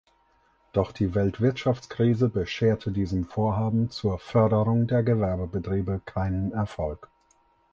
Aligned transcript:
Doch 0.73 0.93
die 0.93 1.13
Weltwirtschaftskrise 1.13 2.27
bescherte 2.29 2.91
diesem 2.91 3.25
Vorhaben 3.25 3.91
zur 3.91 4.17
Förderung 4.17 4.87
der 4.87 5.03
Gewerbebetriebe 5.03 6.01
keinen 6.05 6.53
Erfolg. 6.53 7.11